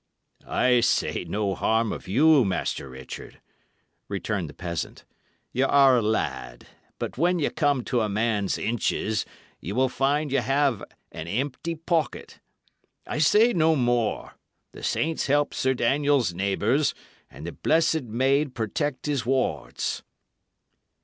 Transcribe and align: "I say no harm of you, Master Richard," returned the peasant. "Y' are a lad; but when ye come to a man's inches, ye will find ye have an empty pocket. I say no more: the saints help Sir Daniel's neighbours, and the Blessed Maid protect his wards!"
"I 0.47 0.79
say 0.79 1.25
no 1.29 1.53
harm 1.53 1.91
of 1.91 2.07
you, 2.07 2.43
Master 2.43 2.89
Richard," 2.89 3.39
returned 4.07 4.49
the 4.49 4.53
peasant. 4.55 5.05
"Y' 5.53 5.61
are 5.61 5.97
a 5.97 6.01
lad; 6.01 6.65
but 6.97 7.19
when 7.19 7.37
ye 7.37 7.47
come 7.51 7.83
to 7.83 8.01
a 8.01 8.09
man's 8.09 8.57
inches, 8.57 9.27
ye 9.59 9.73
will 9.73 9.89
find 9.89 10.31
ye 10.31 10.39
have 10.39 10.83
an 11.11 11.27
empty 11.27 11.75
pocket. 11.75 12.39
I 13.05 13.19
say 13.19 13.53
no 13.53 13.75
more: 13.75 14.33
the 14.71 14.81
saints 14.81 15.27
help 15.27 15.53
Sir 15.53 15.75
Daniel's 15.75 16.33
neighbours, 16.33 16.95
and 17.29 17.45
the 17.45 17.51
Blessed 17.51 18.05
Maid 18.05 18.55
protect 18.55 19.05
his 19.05 19.23
wards!" 19.23 20.01